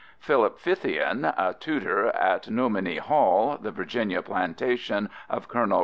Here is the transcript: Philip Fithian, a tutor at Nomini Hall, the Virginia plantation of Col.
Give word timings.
Philip 0.17 0.57
Fithian, 0.57 1.25
a 1.25 1.53
tutor 1.53 2.07
at 2.07 2.49
Nomini 2.49 2.97
Hall, 2.97 3.59
the 3.61 3.69
Virginia 3.69 4.23
plantation 4.23 5.11
of 5.29 5.47
Col. 5.47 5.79